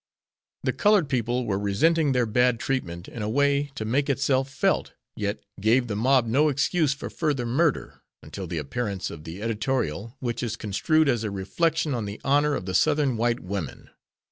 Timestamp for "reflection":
11.29-11.93